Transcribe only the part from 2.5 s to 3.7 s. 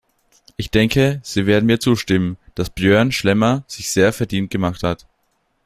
dass Björn Schlemmer